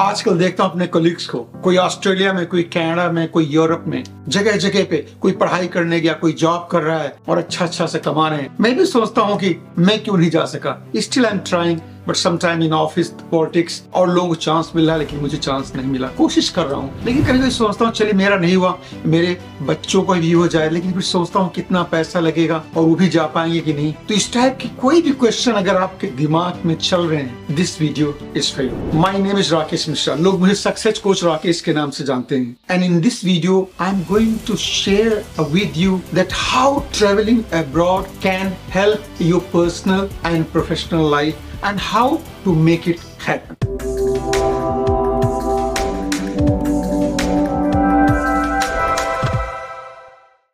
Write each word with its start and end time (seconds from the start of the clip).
आजकल 0.00 0.38
देखता 0.38 0.64
हूँ 0.64 0.70
अपने 0.70 0.86
कोलिग्स 0.86 1.26
को, 1.26 1.38
कोई 1.38 1.76
ऑस्ट्रेलिया 1.76 2.32
में, 2.32 2.46
कोई 2.46 2.62
कनाडा 2.62 3.10
में, 3.12 3.28
कोई 3.28 3.44
यूरोप 3.44 3.84
में 3.86 4.02
जगह 4.28 4.56
जगह 4.56 4.84
पे 4.84 4.96
कोई 5.20 5.32
पढ़ाई 5.32 5.66
करने 5.66 6.00
गया, 6.00 6.12
कोई 6.12 6.32
जॉब 6.32 6.68
कर 6.72 6.82
रहा 6.82 6.98
है 6.98 7.16
और 7.28 7.38
अच्छा 7.38 7.64
अच्छा 7.64 7.86
से 7.86 7.98
कमा 7.98 8.28
रहे 8.28 8.40
हैं। 8.40 8.56
मैं 8.60 8.76
भी 8.76 8.86
सोचता 8.86 9.22
हूँ 9.22 9.38
कि 9.38 9.54
मैं 9.78 10.02
क्यों 10.04 10.16
नहीं 10.16 10.30
जा 10.30 10.44
सका। 10.44 10.76
Still 10.96 11.26
I 11.26 11.32
am 11.32 11.38
trying 11.38 11.80
but 12.08 12.16
sometime 12.16 12.62
in 12.62 12.72
office 12.72 13.08
politics 13.30 13.82
और 13.94 14.10
लोगों 14.10 14.28
को 14.28 14.34
चांस 14.36 14.72
मिल 14.76 14.86
रहा 14.86 14.96
लेकिन 14.96 15.20
मुझे 15.20 15.36
चांस 15.38 15.72
नहीं 15.76 15.86
मिला। 15.86 16.08
कोशिश 16.18 16.48
कर 16.50 16.66
रहा 16.66 16.80
हूँ, 16.80 17.04
लेकिन 17.04 17.24
कभी 17.24 17.38
कभी 17.38 17.50
सोचता 17.50 17.84
हूँ, 17.84 17.92
चलिए 17.92 18.12
मेरा 18.14 18.36
नहीं 18.36 18.56
हुआ, 18.56 18.76
मेरे 19.06 19.36
बच्चों 19.62 20.02
को 20.02 20.14
भी 20.14 20.32
हो 20.32 20.46
जाए, 20.48 20.68
लेकिन 20.70 20.92
फिर 20.92 21.02
सोचता 21.02 21.40
हूँ 21.40 21.50
कितना 21.52 21.82
पैसा 21.92 22.20
लगेगा 22.20 22.62
और 22.76 22.84
वो 22.84 22.94
भी 22.94 23.08
जा 23.08 23.26
पाएँगे 23.34 23.60
कि 23.60 23.72
नहीं। 23.72 23.92
तो 24.08 24.14
इस 24.14 24.32
टाइप 24.32 24.58
की 24.60 24.68
कोई 24.80 25.02
भी 25.02 25.10
क्वेश्चन 25.12 25.52
अगर 25.52 25.76
आपके 25.76 26.06
दिमाग 26.16 26.64
में 26.66 26.74
चल 26.76 27.00
रहे 27.00 27.20
हैं 27.20 27.54
this 27.56 27.80
video 27.80 28.14
is 28.36 28.52
for 28.54 28.64
you 28.64 29.00
my 29.00 29.18
name 29.18 29.38
is 29.38 29.52
Rakesh 29.54 29.88
Mishra 29.88 30.14
लोग 30.16 30.40
मुझे 30.40 30.54
सक्सेस 30.54 30.98
कोच 30.98 31.24
राकेश 31.24 31.60
के 31.60 31.72
नाम 31.72 31.90
से 31.90 32.04
जानते 32.04 32.36
हैं। 32.36 32.56
And 32.70 32.84
in 32.84 33.00
this 33.00 33.24
video 33.24 33.68
I 33.80 33.90
am 33.90 34.02
going 34.10 34.38
to 34.46 34.56
share 34.58 35.24
with 35.50 35.76
you 35.76 36.00
that 36.14 36.32
how 36.34 36.80
travelling 36.98 37.42
abroad 37.54 38.06
can 38.22 38.52
help 38.70 39.22
your 39.22 39.40
personal 39.54 40.08
and 40.26 40.44
professional 40.52 41.10
life 41.10 41.46
and 41.62 41.78
how 41.78 42.20
to 42.44 42.54
make 42.54 42.86
it 42.86 43.00
happen. 43.18 43.56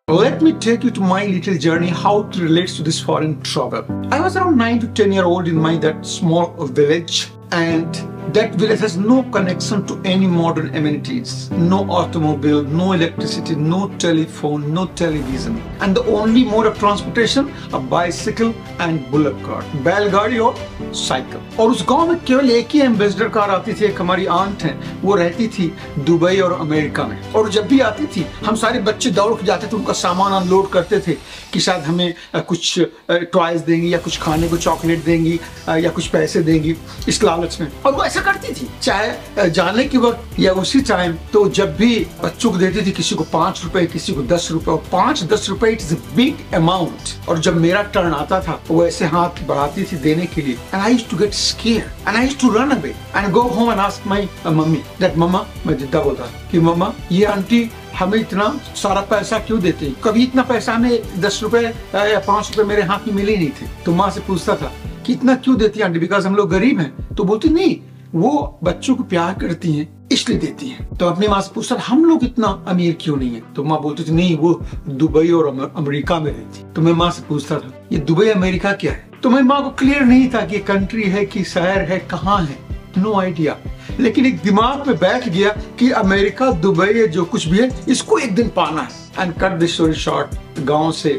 Let 0.08 0.42
me 0.42 0.52
take 0.52 0.84
you 0.84 0.90
to 0.92 1.00
my 1.00 1.26
little 1.26 1.56
journey, 1.56 1.88
how 1.88 2.20
it 2.20 2.36
relates 2.36 2.76
to 2.76 2.82
this 2.82 3.00
foreign 3.00 3.40
travel. 3.42 3.84
I 4.12 4.20
was 4.20 4.36
around 4.36 4.56
9 4.56 4.80
to 4.80 4.88
10 4.88 5.12
year 5.12 5.24
old 5.24 5.48
in 5.48 5.56
my 5.56 5.76
that 5.78 6.06
small 6.06 6.52
village 6.66 7.30
and 7.50 8.13
that 8.32 8.54
village 8.54 8.80
has 8.80 8.96
no 8.96 9.22
connection 9.24 9.86
to 9.86 10.00
any 10.04 10.26
modern 10.26 10.74
amenities. 10.74 11.50
No 11.50 11.88
automobile, 11.90 12.62
no 12.62 12.92
electricity, 12.92 13.54
no 13.54 13.88
telephone, 13.98 14.72
no 14.72 14.86
television. 14.86 15.60
And 15.80 15.94
the 15.94 16.04
only 16.06 16.44
mode 16.44 16.66
of 16.66 16.78
transportation, 16.78 17.52
a 17.72 17.78
bicycle 17.78 18.54
and 18.80 19.10
bullock 19.10 19.42
cart. 19.42 19.64
बैलगाड़ी 19.84 20.38
और 20.38 20.54
cycle 20.94 21.56
और 21.60 21.70
उस 21.70 21.84
गाँव 21.88 22.08
में 22.08 22.18
केवल 22.24 22.50
एक 22.50 22.68
ही 22.74 22.80
ambassador 22.80 23.28
car 23.36 23.50
आती 23.50 23.74
थी 23.74 23.84
एक 23.84 24.00
हमारी 24.00 24.26
आंट 24.26 24.62
है 24.62 24.74
वो 25.02 25.14
रहती 25.14 25.48
थी 25.48 25.72
दुबई 26.06 26.38
और 26.40 26.52
अमेरिका 26.52 27.06
में 27.06 27.32
और 27.32 27.50
जब 27.50 27.66
भी 27.68 27.80
आती 27.80 28.06
थी 28.16 28.26
हम 28.46 28.56
सारे 28.56 28.80
बच्चे 28.88 29.10
दौड़ 29.10 29.32
के 29.34 29.46
जाते 29.46 29.66
थे 29.66 29.76
उनका 29.76 29.92
सामान 29.92 30.32
अनलोड 30.40 30.70
करते 30.72 31.00
थे 31.06 31.16
कि 31.52 31.60
शायद 31.60 31.84
हमें 31.84 32.14
कुछ 32.48 32.78
टॉयज 33.10 33.60
देंगी 33.62 33.92
या 33.94 33.98
कुछ 33.98 34.18
खाने 34.22 34.48
को 34.48 34.56
चॉकलेट 34.56 35.04
देंगी 35.04 35.38
या 35.84 35.90
कुछ 35.90 36.06
पैसे 36.16 36.42
देंगी 36.42 36.74
इस 37.08 37.22
लालच 37.24 37.60
में 37.60 37.70
और 37.86 37.94
ऐसा 38.14 38.22
करती 38.22 38.52
थी? 38.54 38.68
चाहे 38.82 39.48
जाने 39.50 39.84
के 39.84 39.98
वक्त 39.98 40.38
या 40.40 40.52
उसी 40.54 40.80
टाइम 40.80 41.12
तो 41.32 41.48
जब 41.50 41.76
भी 41.76 41.94
बच्चों 42.22 42.50
को 42.50 42.58
देती 42.58 42.84
थी 42.86 42.90
किसी 42.92 43.14
को 43.14 43.24
पाँच 43.32 43.60
रुपए, 43.64 43.84
किसी 43.86 44.12
को 44.12 44.22
दस 44.24 44.48
रुपए, 44.52 44.70
और 44.70 44.82
पाँच 44.92 45.22
दस 45.32 45.46
रुपए 45.48 45.70
इट 45.70 45.80
इज़ 45.80 45.94
बिग 46.16 46.54
अमाउंट 46.54 47.28
और 47.28 47.38
जब 47.38 47.56
मेरा 47.56 47.82
टर्न 47.94 48.12
आता 48.14 48.40
था, 48.40 48.60
वो 48.68 48.86
ऐसे 48.86 49.04
हाथ 49.06 49.42
बढ़ाती 49.46 49.84
थी 49.84 49.96
देने 49.98 50.26
के 50.26 50.42
लिए। 50.42 50.54
And 50.54 50.82
I 50.82 50.96
to 51.10 51.16
get 51.16 51.32
scare 51.34 51.90
and 52.08 52.16
I 52.16 52.28
to 52.40 52.50
run 52.54 52.70
away 52.70 52.94
and 53.16 53.30
go 53.32 53.40
home 53.40 53.70
and 53.72 53.80
ask 53.80 54.06
my 54.06 54.28
mummy 54.46 54.82
that 55.00 55.16
mamma 55.18 55.44
मैं 55.66 55.76
जिद्दा 55.78 56.00
बोलता 56.00 56.30
कि, 56.50 56.58
मम्मा, 56.60 56.92
ये 57.12 57.24
आंटी 57.26 57.70
हमें 57.98 58.18
इतना 58.18 58.48
सारा 58.76 59.00
पैसा 59.10 59.38
क्यों 59.38 59.60
देते 59.60 59.92
कभी 60.04 60.22
इतना 60.22 60.42
पैसा 60.44 60.72
हमें 60.74 61.20
दस 61.20 61.40
रुपए 61.42 61.62
या 61.94 62.18
पाँच 62.20 62.50
रुपए 62.50 62.68
मेरे 62.68 62.82
हाथ 62.82 63.08
में 63.08 63.14
मिले 63.14 63.36
नहीं 63.36 63.50
थे। 63.50 63.66
तो 63.84 63.92
माँ 63.92 64.10
से 64.10 64.20
पूछता 64.20 64.56
था 64.56 64.72
कि, 65.06 65.12
इतना 65.12 65.34
क्यों 65.34 65.56
देती 65.56 65.80
आंटी? 65.80 65.98
बिकॉज़ 65.98 66.26
हम 66.26 66.36
लोग 66.36 66.50
गरीब 66.50 66.80
हैं। 66.80 67.14
तो 67.16 67.24
बोलती, 67.24 67.48
नहीं 67.48 67.76
वो 68.14 68.58
बच्चों 68.64 68.94
को 68.94 69.02
प्यार 69.02 69.34
करती 69.34 69.72
हैं, 69.72 70.08
इसलिए 70.12 70.38
देती 70.38 70.68
हैं। 70.68 70.88
तो 70.96 71.06
अपनी 71.06 71.28
माँ 71.28 71.40
से 71.40 71.50
पूछता 71.54 71.76
हम 71.86 72.04
लोग 72.04 72.24
इतना 72.24 72.64
अमीर 72.68 72.96
क्यों 73.00 73.16
नहीं 73.16 73.30
है? 73.30 73.42
तो 73.56 73.64
माँ 73.64 73.80
बोलती 73.82 74.04
थी 74.04 74.12
नहीं, 74.12 74.36
वो 74.38 74.62
दुबई 74.88 75.30
और 75.30 75.72
अमेरिका 75.76 76.20
में 76.20 76.32
रहती 76.32 76.72
तो 76.72 76.82
मैं 76.82 76.92
माँ 76.92 77.10
से 77.10 77.22
पूछता 77.22 77.58
था 77.58 77.72
ये 77.92 77.98
दुबई, 77.98 78.28
अमेरिका 78.28 78.72
क्या 78.72 78.92
है? 78.92 79.10
तो 79.22 79.30
मैं 79.30 79.42
माँ 79.42 79.62
को 79.62 79.70
क्लियर 79.70 80.02
नहीं 80.02 80.28
था 80.34 80.44
कि 80.46 80.58
कंट्री 80.58 81.02
है 81.02 81.24
कि 81.26 81.44
शहर 81.44 81.80
है, 81.80 81.98
कहाँ 81.98 82.42
है। 82.42 82.58
नो 82.98 83.10
no 83.10 83.20
आइडिया 83.20 83.56
लेकिन 84.00 84.26
एक 84.26 84.40
दिमाग 84.40 84.86
में 84.86 84.96
बैठ 84.96 85.28
गया 85.28 85.50
कि 85.78 85.90
अमेरिका, 85.90 86.50
दुबई 86.50 86.92
है, 86.92 87.08
जो 87.08 87.24
कुछ 87.24 87.46
भी 87.46 87.58
है, 87.58 87.70
इसको 87.88 88.18
एक 88.18 88.34
दिन 88.34 88.48
पाना 88.48 88.82
है। 88.82 89.22
And 89.22 89.34
cut 89.34 89.52
this 89.52 89.74
story 89.74 89.94
short 89.94 90.60
गाँव 90.60 90.92
से 90.92 91.10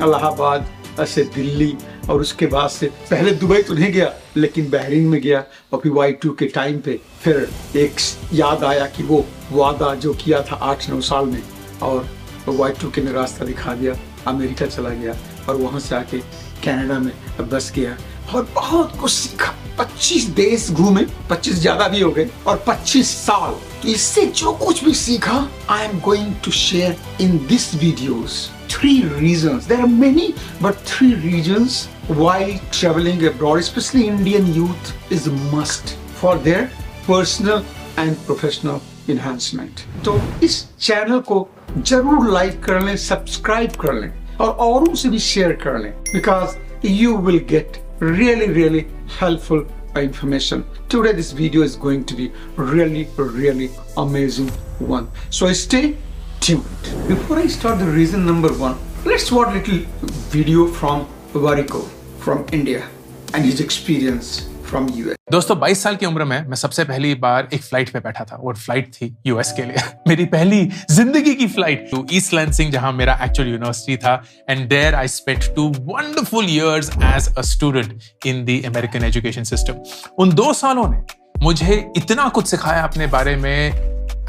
इलाहाबाद 0.00 0.66
से 1.00 1.24
दिल्ली 1.24 1.76
और 2.10 2.20
उसके 2.20 2.46
बाद 2.46 2.70
से 2.70 2.86
पहले 3.10 3.30
दुबई 3.30 3.62
तो 3.62 3.74
नहीं 3.74 3.92
गया, 3.92 4.12
लेकिन 4.36 4.70
बहरीन 4.70 5.08
में 5.08 5.20
गया 5.20 5.44
और 5.72 5.80
फिर 5.80 5.92
वाई 5.92 6.12
टू 6.12 6.30
के 6.34 6.46
टाइम 6.54 6.78
पे 6.80 6.98
फिर 7.22 7.48
एक 7.76 8.00
याद 8.34 8.64
आया 8.64 8.86
कि 8.86 9.02
वो 9.02 9.24
वादा 9.52 9.94
जो 9.94 10.14
किया 10.14 10.42
था 10.42 10.56
आठ 10.70 10.88
नौ 10.90 11.00
साल 11.00 11.26
में 11.26 11.42
और 11.82 12.06
वाई 12.48 12.72
टू 12.80 12.90
के 12.90 13.02
ने 13.02 13.12
रास्ता 13.12 13.44
दिखा 13.44 13.74
दिया, 13.74 13.94
अमेरिका 14.26 14.66
चला 14.66 14.90
गया 14.90 15.16
और 15.48 15.56
वहाँ 15.56 15.80
से 15.80 15.94
आके 15.94 16.18
कनाडा 16.64 16.98
में 16.98 17.12
बस 17.50 17.72
गया 17.76 17.96
और 18.34 18.48
बहुत 18.54 18.96
कुछ 19.00 19.10
सीखा। 19.12 19.54
पच्चीस 19.78 20.24
देश 20.36 20.70
घूमे, 20.70 21.02
पच्चीस 21.30 21.54
ज़्यादा 21.54 21.86
भी 21.88 22.00
हो 22.00 22.10
गए, 22.10 22.28
और 22.46 22.64
पच्चीस 22.66 23.10
साल। 23.16 23.54
तो 23.82 23.88
इससे 23.88 24.24
जो 24.26 24.52
कुछ 24.56 24.84
भी 24.84 24.94
सीखा 24.94 25.46
I 25.70 25.84
am 25.84 25.98
going 26.00 26.34
to 26.44 26.50
share 26.50 26.96
in 27.20 27.38
this 27.48 27.74
video 27.74 28.24
three 28.70 28.92
reason 29.18 29.58
there 29.68 29.80
are 29.80 29.86
many 29.86 30.32
but 30.62 30.74
three 30.86 31.12
reason 31.14 31.68
why 32.10 32.52
travelling 32.72 33.22
abroad 33.26 33.60
specially 33.62 34.02
Indian 34.02 34.46
youth 34.54 35.12
is 35.12 35.28
must 35.54 35.94
for 36.20 36.38
their 36.44 36.64
personal 37.08 37.62
and 37.98 38.14
professional 38.16 39.12
enhancement 39.12 39.80
तो 40.04 40.20
इस 40.42 40.64
चैनल 40.80 41.18
को 41.30 41.46
ज़रूर 41.78 42.30
like 42.32 42.62
कर 42.64 42.80
लें 42.82 42.96
subscribe 42.96 43.70
कर 43.80 43.92
लें, 43.94 44.10
और 44.40 44.48
औरों 44.48 44.94
से 44.94 45.08
भी 45.08 45.18
शेयर 45.20 45.52
कर 45.64 45.78
लें 45.78 45.92
because 46.04 46.86
you 46.86 47.16
will 47.18 47.38
get 47.50 47.81
really 48.02 48.50
really 48.50 48.88
helpful 49.06 49.64
information. 49.94 50.64
Today 50.88 51.12
this 51.12 51.30
video 51.30 51.62
is 51.62 51.76
going 51.76 52.04
to 52.06 52.14
be 52.16 52.32
really 52.56 53.08
really 53.16 53.70
amazing 53.96 54.48
one. 54.80 55.08
So 55.30 55.52
stay 55.52 55.96
tuned. 56.40 56.64
Before 57.06 57.38
I 57.38 57.46
start 57.46 57.78
the 57.78 57.86
reason 57.86 58.26
number 58.26 58.52
one, 58.54 58.76
let's 59.04 59.30
watch 59.30 59.54
little 59.54 59.86
video 60.30 60.66
from 60.66 61.06
Variko 61.32 61.88
from 62.18 62.44
India 62.50 62.88
and 63.34 63.44
his 63.44 63.60
experience 63.60 64.48
from 64.72 64.88
US. 64.98 65.16
दोस्तों 65.32 65.56
22 65.56 65.82
साल 65.82 65.96
की 65.96 66.06
उम्र 66.06 66.24
में 66.24 66.46
मैं 66.48 66.56
सबसे 66.56 66.84
पहली 66.84 67.14
बार 67.14 67.48
एक 67.54 67.62
flight 67.62 67.90
पे 67.92 68.00
बैठा 68.00 68.24
था 68.24 68.36
और 68.36 68.56
फ़्लाइट 68.56 68.92
थी 68.94 69.14
यूएस 69.26 69.52
के 69.52 69.62
लिए। 69.62 69.82
मेरी 70.08 70.24
पहली 70.24 70.60
ज़िंदगी 70.90 71.34
की 71.34 71.46
फ़्लाइट। 71.46 71.88
टू 71.90 72.06
ईस्ट 72.12 72.34
लैंसिंग 72.34 72.72
जहाँ 72.72 72.92
मेरा 72.92 73.18
एक्चुअल 73.22 73.48
यूनिवर्सिटी 73.48 73.96
था 73.96 74.14
and 74.50 74.68
there 74.68 74.94
I 74.94 75.08
spent 75.08 75.54
two 75.56 75.68
wonderful 75.80 76.50
years 76.50 76.90
as 77.04 77.28
a 77.38 77.42
student 77.42 78.26
in 78.26 78.44
the 78.44 78.60
American 78.66 79.04
education 79.04 79.44
system 79.44 79.82
उन 80.18 80.34
दो 80.34 80.52
सालों 80.52 80.88
ने 80.88 81.02
मुझे 81.42 81.84
इतना 81.96 82.28
कुछ 82.28 82.46
सिखाया 82.46 82.82
अपने 82.84 83.06
बारे 83.06 83.36
में 83.36 83.68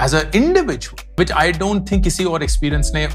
as 0.01 0.15
a 0.15 0.21
individual 0.35 1.15
which 1.19 1.31
I 1.31 1.51
don't 1.51 1.91
think 1.91 2.03
किसी 2.03 2.25
और 2.25 2.43
एक्सपीरियंस 2.43 2.91
ने 2.93 3.05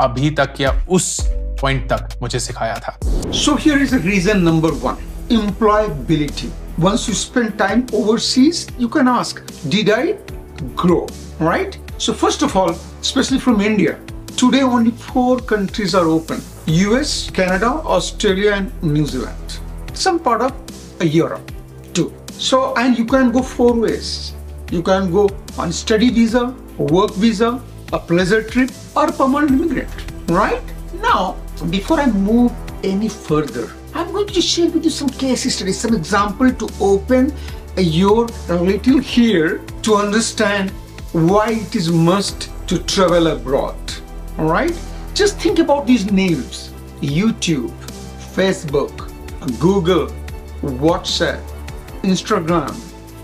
अभी 0.00 0.30
तक 0.30 0.60
या 0.60 0.70
उस 0.90 1.16
पॉइंट 1.60 1.88
तक 1.92 2.18
मुझे 2.22 2.40
सिखाया 2.40 2.78
था। 2.78 2.98
So 3.32 3.54
here 3.54 3.82
is 3.82 3.94
reason 3.96 4.40
number 4.40 4.70
one 4.84 4.96
employability. 5.36 6.50
Once 6.78 7.08
you 7.08 7.14
spend 7.14 7.58
time 7.58 7.86
overseas 7.92 8.66
you 8.78 8.88
can 8.88 9.08
ask 9.08 9.42
did 9.68 9.90
i 9.90 10.16
grow? 10.74 11.06
Right? 11.38 11.78
So 11.98 12.12
first 12.12 12.42
of 12.42 12.56
all 12.56 12.70
especially 13.00 13.38
from 13.38 13.60
india 13.60 13.98
today 14.36 14.62
only 14.62 14.90
four 14.90 15.38
countries 15.38 15.94
are 15.94 16.06
open. 16.06 16.40
Us 16.66 17.30
canada 17.30 17.66
australia 17.96 18.52
and 18.52 18.82
new 18.82 19.06
zealand. 19.06 19.58
Some 19.92 20.18
part 20.18 20.42
of 20.42 20.52
europe 21.02 21.52
too. 21.92 22.12
So 22.38 22.74
and 22.76 22.98
you 22.98 23.04
can 23.04 23.30
go 23.32 23.42
four 23.42 23.74
ways. 23.74 24.34
You 24.70 24.82
can 24.82 25.10
go 25.12 25.28
on 25.58 25.72
study 25.72 26.10
visa, 26.10 26.54
work 26.78 27.12
visa, 27.14 27.60
a 27.92 27.98
pleasure 27.98 28.42
trip, 28.42 28.70
or 28.96 29.12
permanent 29.12 29.52
immigrant. 29.52 29.90
Right? 30.28 30.62
Now, 31.02 31.36
before 31.70 32.00
I 32.00 32.06
move 32.06 32.52
any 32.82 33.08
further, 33.08 33.70
I'm 33.94 34.10
going 34.10 34.26
to 34.28 34.40
share 34.40 34.70
with 34.70 34.84
you 34.84 34.90
some 34.90 35.10
case 35.10 35.54
studies, 35.54 35.78
some 35.78 35.94
example 35.94 36.50
to 36.50 36.68
open 36.80 37.34
your 37.76 38.26
little 38.48 38.98
here 38.98 39.58
to 39.82 39.96
understand 39.96 40.70
why 41.12 41.50
it 41.50 41.76
is 41.76 41.90
must 41.90 42.50
to 42.68 42.78
travel 42.84 43.26
abroad. 43.26 43.76
Alright? 44.38 44.78
Just 45.12 45.38
think 45.38 45.58
about 45.58 45.86
these 45.86 46.10
names. 46.10 46.72
YouTube, 47.02 47.72
Facebook, 48.34 49.10
Google, 49.58 50.06
WhatsApp, 50.62 51.42
Instagram, 52.02 52.74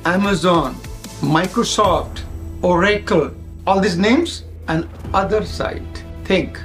Amazon, 0.04 0.74
Microsoft, 1.22 2.24
Oracle, 2.60 3.30
all 3.66 3.80
these 3.80 3.96
names, 3.96 4.44
and 4.66 4.86
other 5.14 5.44
side. 5.46 5.86
Think 6.24 6.60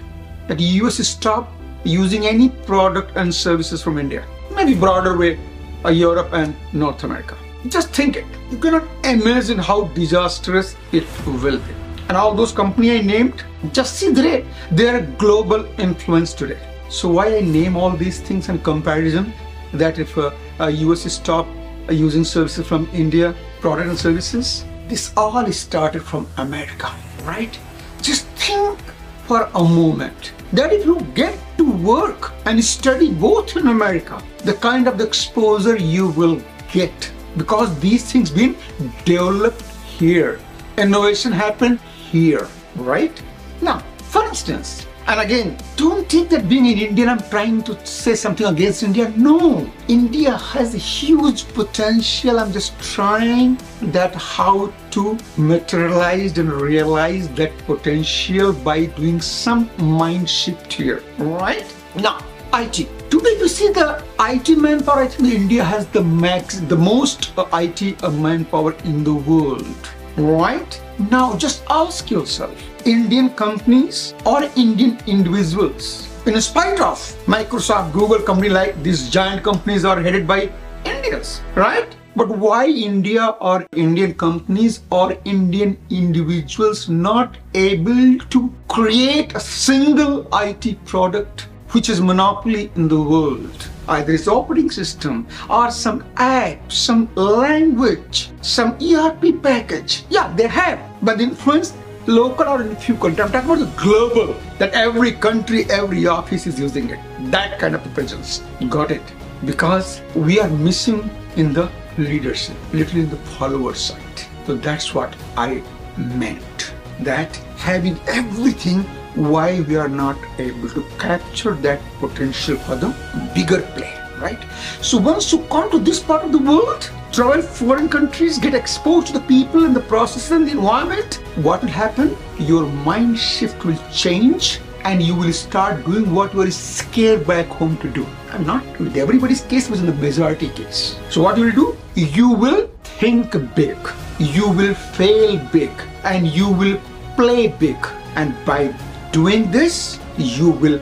that 0.47 0.57
the 0.57 0.63
US 0.81 0.97
stop 1.07 1.52
using 1.83 2.25
any 2.25 2.49
product 2.49 3.11
and 3.15 3.33
services 3.33 3.81
from 3.81 3.97
India. 3.97 4.25
Maybe 4.55 4.73
broader 4.75 5.17
way, 5.17 5.39
uh, 5.85 5.89
Europe 5.89 6.29
and 6.33 6.55
North 6.73 7.03
America. 7.03 7.37
just 7.69 7.89
think 7.89 8.17
it. 8.17 8.25
You 8.51 8.57
cannot 8.57 8.83
imagine 9.05 9.57
how 9.57 9.85
disastrous 9.95 10.75
it 10.91 11.05
will 11.25 11.57
be. 11.57 11.73
And 12.09 12.17
all 12.17 12.33
those 12.35 12.51
companies 12.51 12.99
I 12.99 13.01
named, 13.01 13.43
just 13.71 13.95
see 13.95 14.09
they 14.11 14.45
they're 14.71 15.01
global 15.17 15.65
influence 15.79 16.33
today. 16.33 16.59
So 16.89 17.09
why 17.09 17.37
I 17.37 17.39
name 17.41 17.77
all 17.77 17.91
these 17.91 18.19
things 18.19 18.49
in 18.49 18.59
comparison? 18.59 19.33
That 19.73 19.97
if 19.97 20.17
uh, 20.17 20.31
a 20.59 20.69
US 20.69 21.11
stop 21.11 21.47
uh, 21.89 21.93
using 21.93 22.23
services 22.23 22.67
from 22.67 22.89
India, 22.93 23.33
product 23.61 23.89
and 23.89 23.97
services, 23.97 24.65
this 24.87 25.11
all 25.15 25.51
started 25.51 26.03
from 26.03 26.27
America, 26.37 26.93
right? 27.23 27.57
Just 28.01 28.25
think 28.35 28.77
for 29.25 29.49
a 29.55 29.63
moment 29.63 30.33
that 30.53 30.71
if 30.71 30.85
you 30.85 31.01
get 31.15 31.37
to 31.57 31.69
work 31.71 32.31
and 32.45 32.63
study 32.63 33.11
both 33.11 33.57
in 33.57 33.67
America, 33.67 34.21
the 34.43 34.53
kind 34.53 34.87
of 34.87 35.01
exposure 35.01 35.77
you 35.77 36.09
will 36.09 36.41
get 36.71 37.11
because 37.37 37.77
these 37.79 38.11
things 38.11 38.29
been 38.29 38.55
developed 39.03 39.63
here. 39.97 40.39
Innovation 40.77 41.31
happened 41.31 41.79
here, 42.11 42.47
right? 42.75 43.21
Now, 43.61 43.79
for 44.09 44.23
instance, 44.25 44.85
and 45.05 45.19
again, 45.19 45.57
don't 45.75 46.07
think 46.07 46.29
that 46.29 46.47
being 46.47 46.65
an 46.67 46.79
Indian, 46.79 47.09
I'm 47.09 47.21
trying 47.29 47.61
to 47.63 47.85
say 47.85 48.15
something 48.15 48.47
against 48.47 48.83
India. 48.83 49.09
No, 49.17 49.69
India 49.89 50.37
has 50.37 50.75
a 50.75 50.77
huge 50.77 51.45
potential. 51.53 52.39
I'm 52.39 52.53
just 52.53 52.79
trying 52.79 53.59
that 53.81 54.15
how 54.15 54.71
to 54.91 55.17
materialize 55.35 56.37
and 56.37 56.51
realize 56.51 57.27
that 57.29 57.57
potential 57.65 58.53
by 58.53 58.85
doing 58.85 59.19
some 59.19 59.69
mind 59.77 60.29
shift 60.29 60.71
here, 60.71 61.03
right? 61.17 61.65
Now, 61.95 62.19
IT. 62.53 62.87
Today, 63.11 63.37
you 63.39 63.47
see 63.47 63.69
the 63.73 64.03
IT 64.19 64.57
manpower. 64.57 65.03
I 65.03 65.07
think 65.07 65.33
India 65.33 65.63
has 65.63 65.85
the 65.87 66.01
max, 66.01 66.59
the 66.59 66.77
most 66.77 67.37
uh, 67.37 67.45
IT 67.53 68.03
uh, 68.03 68.09
manpower 68.09 68.73
in 68.85 69.03
the 69.03 69.13
world, 69.13 69.89
right? 70.17 70.81
Now, 71.11 71.35
just 71.37 71.63
ask 71.69 72.11
yourself 72.11 72.55
Indian 72.85 73.29
companies 73.29 74.13
or 74.25 74.43
Indian 74.55 74.97
individuals. 75.07 76.09
In 76.25 76.39
spite 76.41 76.79
of 76.79 76.97
Microsoft, 77.25 77.91
Google, 77.93 78.19
company 78.19 78.49
like 78.49 78.81
these 78.83 79.09
giant 79.09 79.43
companies 79.43 79.85
are 79.85 80.01
headed 80.01 80.27
by 80.27 80.49
Indians, 80.85 81.41
right? 81.55 81.95
But 82.15 82.29
why 82.29 82.67
India 82.67 83.35
or 83.41 83.65
Indian 83.75 84.13
companies 84.13 84.81
or 84.91 85.17
Indian 85.25 85.77
individuals 85.89 86.87
not 86.87 87.37
able 87.55 88.19
to 88.29 88.53
create 88.67 89.33
a 89.35 89.39
single 89.39 90.27
IT 90.33 90.85
product 90.85 91.47
which 91.73 91.89
is 91.89 91.99
monopoly 91.99 92.71
in 92.75 92.87
the 92.87 93.01
world? 93.01 93.69
Either 93.87 94.13
its 94.13 94.27
operating 94.27 94.69
system 94.69 95.27
or 95.49 95.69
some 95.71 96.03
app, 96.17 96.71
some 96.71 97.09
language, 97.15 98.29
some 98.41 98.77
ERP 98.81 99.41
package. 99.41 100.03
Yeah, 100.09 100.33
they 100.35 100.47
have, 100.47 100.79
but 101.01 101.17
the 101.17 101.23
influence 101.23 101.73
local 102.05 102.47
or 102.47 102.61
in 102.61 102.75
few 102.75 102.95
countries. 102.95 103.19
I'm 103.19 103.31
talking 103.31 103.49
about 103.49 103.59
the 103.59 103.81
global, 103.81 104.35
that 104.59 104.73
every 104.73 105.13
country, 105.13 105.65
every 105.69 106.05
office 106.05 106.45
is 106.47 106.59
using 106.59 106.89
it. 106.89 106.99
That 107.31 107.59
kind 107.59 107.75
of 107.75 107.83
presence. 107.93 108.43
Got 108.69 108.91
it? 108.91 109.01
Because 109.45 110.01
we 110.15 110.39
are 110.39 110.49
missing 110.49 111.09
in 111.35 111.53
the 111.53 111.71
leadership, 111.97 112.55
literally 112.71 113.03
in 113.03 113.09
the 113.09 113.17
follower 113.37 113.73
side. 113.73 113.99
So 114.45 114.55
that's 114.55 114.93
what 114.93 115.15
I 115.37 115.63
meant. 115.97 116.73
That 116.99 117.35
having 117.57 117.99
everything, 118.07 118.85
why 119.15 119.61
we 119.61 119.75
are 119.75 119.87
not 119.87 120.17
able 120.39 120.69
to 120.69 120.83
capture 120.97 121.53
that 121.55 121.81
potential 121.99 122.57
for 122.57 122.75
the 122.75 122.95
bigger 123.35 123.61
play, 123.61 123.93
right? 124.19 124.39
So 124.81 124.97
once 124.97 125.31
you 125.31 125.39
come 125.49 125.69
to 125.71 125.79
this 125.79 125.99
part 125.99 126.23
of 126.23 126.31
the 126.31 126.39
world, 126.39 126.89
travel 127.11 127.41
foreign 127.41 127.89
countries, 127.89 128.39
get 128.39 128.53
exposed 128.53 129.07
to 129.07 129.13
the 129.13 129.21
people 129.21 129.65
and 129.65 129.75
the 129.75 129.81
process 129.81 130.31
and 130.31 130.47
the 130.47 130.51
environment, 130.51 131.15
what 131.35 131.61
will 131.61 131.69
happen? 131.69 132.17
Your 132.39 132.65
mind 132.65 133.19
shift 133.19 133.63
will 133.65 133.77
change 133.91 134.59
and 134.83 135.01
you 135.01 135.15
will 135.15 135.31
start 135.31 135.85
doing 135.85 136.13
what 136.13 136.33
you 136.33 136.41
are 136.41 136.51
scared 136.51 137.25
back 137.25 137.47
home 137.47 137.77
to 137.77 137.89
do. 137.89 138.05
I'm 138.31 138.45
not 138.45 138.63
with 138.79 138.97
everybody's 138.97 139.41
case, 139.41 139.69
but 139.69 139.79
in 139.79 139.85
the 139.85 139.93
majority 139.93 140.49
case. 140.49 140.99
So 141.09 141.21
what 141.21 141.37
you 141.37 141.45
will 141.45 141.51
do? 141.51 141.77
You 141.95 142.29
will 142.29 142.67
think 142.83 143.31
big, 143.55 143.77
you 144.19 144.49
will 144.49 144.73
fail 144.73 145.37
big, 145.51 145.71
and 146.03 146.27
you 146.27 146.49
will 146.49 146.79
play 147.15 147.47
big. 147.47 147.77
And 148.15 148.35
by 148.45 148.73
doing 149.13 149.49
this, 149.51 149.99
you 150.17 150.49
will 150.49 150.81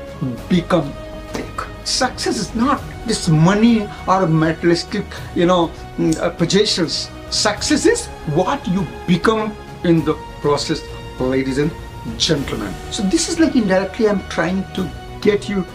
become 0.50 0.92
big. 1.34 1.46
Success 1.84 2.38
is 2.38 2.56
not 2.56 2.82
this 3.06 3.28
money 3.28 3.88
or 4.08 4.26
materialistic, 4.26 5.06
you 5.36 5.46
know, 5.46 5.70
mm, 5.98 6.18
uh, 6.18 6.30
possessions. 6.30 7.10
Success 7.30 7.86
is 7.86 8.08
what 8.40 8.66
you 8.68 8.88
become 9.06 9.54
in 9.84 10.04
the 10.06 10.14
process, 10.42 10.82
ladies 11.20 11.58
and 11.58 11.72
gentlemen. 12.18 12.74
So 12.90 13.04
this 13.04 13.30
is 13.30 13.40
like 13.40 13.56
indirectly 13.56 14.08
I'm 14.08 14.28
trying 14.30 14.64
to 14.76 14.90
get 15.22 15.50
you 15.50 15.66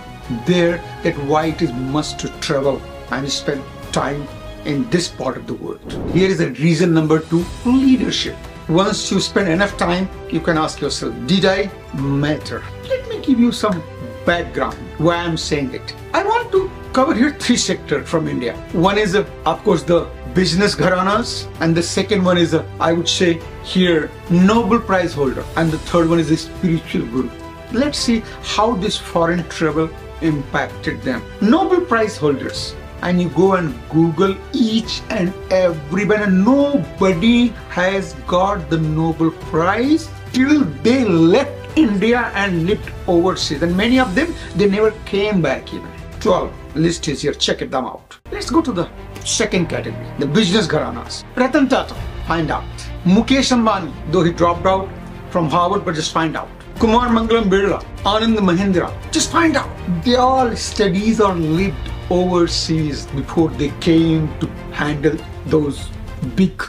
there 0.46 0.82
that 1.04 1.14
why 1.24 1.46
it 1.46 1.62
is 1.62 1.72
must 1.72 2.18
to 2.20 2.28
travel 2.40 2.80
and 3.10 3.30
spend 3.30 3.62
time 3.92 4.26
in 4.64 4.88
this 4.90 5.08
part 5.08 5.36
of 5.36 5.46
the 5.46 5.54
world. 5.54 5.80
Here 6.12 6.28
is 6.28 6.38
the 6.38 6.50
reason 6.52 6.92
number 6.94 7.20
two, 7.20 7.44
leadership. 7.64 8.36
Once 8.68 9.12
you 9.12 9.20
spend 9.20 9.48
enough 9.48 9.76
time, 9.76 10.08
you 10.28 10.40
can 10.40 10.58
ask 10.58 10.80
yourself, 10.80 11.14
did 11.26 11.44
I 11.44 11.70
matter? 11.94 12.64
Let 12.88 13.08
me 13.08 13.20
give 13.20 13.38
you 13.38 13.52
some 13.52 13.80
background 14.24 14.74
why 14.98 15.18
I'm 15.18 15.36
saying 15.36 15.72
it. 15.72 15.94
I 16.12 16.24
want 16.24 16.50
to 16.50 16.68
cover 16.92 17.14
here 17.14 17.30
three 17.30 17.58
sectors 17.58 18.08
from 18.08 18.26
India. 18.26 18.56
One 18.72 18.98
is, 18.98 19.14
of 19.14 19.62
course, 19.62 19.84
the 19.84 20.08
business 20.34 20.74
gharanas, 20.74 21.46
and 21.60 21.76
the 21.76 21.82
second 21.82 22.24
one 22.24 22.38
is, 22.38 22.56
I 22.80 22.92
would 22.92 23.08
say, 23.08 23.40
here, 23.62 24.10
Nobel 24.30 24.80
Prize 24.80 25.14
holder, 25.14 25.44
and 25.56 25.70
the 25.70 25.78
third 25.78 26.08
one 26.08 26.18
is 26.18 26.32
a 26.32 26.36
spiritual 26.36 27.06
guru. 27.06 27.30
Let's 27.72 27.98
see 27.98 28.24
how 28.42 28.74
this 28.74 28.98
foreign 28.98 29.48
travel 29.48 29.88
impacted 30.22 31.02
them. 31.02 31.22
Nobel 31.40 31.82
Prize 31.82 32.16
holders, 32.16 32.74
and 33.02 33.20
you 33.20 33.28
go 33.30 33.54
and 33.54 33.74
Google 33.90 34.36
each 34.52 35.02
and 35.10 35.32
everyone, 35.50 36.22
and 36.22 36.44
nobody 36.44 37.48
has 37.70 38.14
got 38.26 38.68
the 38.70 38.78
Nobel 38.78 39.30
Prize 39.50 40.08
till 40.32 40.64
they 40.82 41.04
left 41.04 41.52
India 41.76 42.30
and 42.34 42.66
lived 42.66 42.90
overseas. 43.06 43.62
And 43.62 43.76
many 43.76 43.98
of 43.98 44.14
them, 44.14 44.34
they 44.56 44.68
never 44.68 44.92
came 45.04 45.42
back 45.42 45.72
even. 45.72 45.90
12 46.20 46.76
list 46.76 47.08
is 47.08 47.22
here, 47.22 47.32
check 47.32 47.62
it 47.62 47.70
them 47.70 47.84
out. 47.84 48.18
Let's 48.32 48.50
go 48.50 48.62
to 48.62 48.72
the 48.72 48.88
second 49.24 49.68
category, 49.68 50.06
the 50.18 50.26
business 50.26 50.66
gharanas. 50.66 51.24
Ratan 51.36 51.68
Tata, 51.68 51.94
find 52.26 52.50
out. 52.50 52.64
Mukesh 53.04 53.52
Ambani, 53.52 53.92
though 54.10 54.22
he 54.22 54.32
dropped 54.32 54.66
out 54.66 54.88
from 55.30 55.48
Harvard, 55.48 55.84
but 55.84 55.94
just 55.94 56.12
find 56.12 56.36
out. 56.36 56.48
Kumar 56.78 57.08
Mangalam 57.08 57.48
Birla, 57.48 57.82
Anand 58.04 58.38
Mahindra, 58.38 58.92
just 59.12 59.30
find 59.30 59.56
out. 59.56 59.70
They 60.04 60.16
all 60.16 60.54
studies 60.56 61.20
or 61.20 61.34
lived 61.34 61.90
overseas 62.10 63.06
before 63.06 63.48
they 63.50 63.70
came 63.80 64.28
to 64.40 64.46
handle 64.72 65.16
those 65.46 65.88
big 66.36 66.62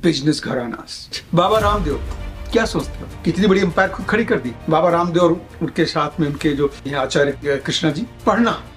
business 0.00 0.40
gharanas. 0.40 1.08
Baba 1.32 1.60
Ramdev 1.60 2.00
क्या 2.52 2.64
सोचते 2.66 3.00
हो 3.00 3.22
कितनी 3.24 3.46
बड़ी 3.46 3.60
empire 3.60 3.88
को 3.88 4.04
खड़ी 4.10 4.24
कर 4.24 4.38
दी 4.46 4.52
बाबा 4.70 4.88
रामदेव 4.90 5.22
और 5.22 5.32
उनके 5.62 5.84
साथ 5.86 6.20
में 6.20 6.26
उनके 6.28 6.54
जो 6.56 6.70
आचार्य 6.98 7.60
Krishna 7.66 7.90
ji 7.98 8.06